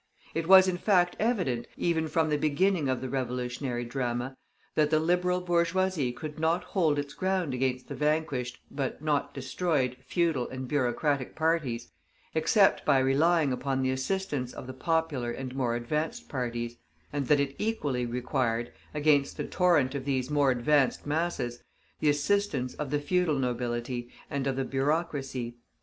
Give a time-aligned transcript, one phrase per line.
[0.33, 4.35] It was in fact, evident, even from the beginning of the revolutionary drama,
[4.73, 9.95] that the Liberal bourgeoisie could not hold its ground against the vanquished, but not destroyed,
[10.03, 11.91] feudal and bureaucratic parties
[12.33, 16.77] except by relying upon the assistance of the popular and more advanced parties;
[17.13, 21.63] and that it equally required, against the torrent of these more advanced masses,
[21.99, 25.57] the assistance of the feudal nobility and of the bureaucracy.